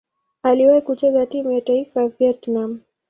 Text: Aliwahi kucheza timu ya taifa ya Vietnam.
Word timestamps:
Aliwahi 0.43 0.81
kucheza 0.81 1.25
timu 1.25 1.51
ya 1.51 1.61
taifa 1.61 2.01
ya 2.01 2.07
Vietnam. 2.07 2.79